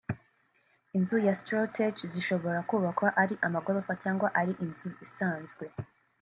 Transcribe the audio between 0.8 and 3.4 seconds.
Inzu za Strawtech zishobora kubakwa ari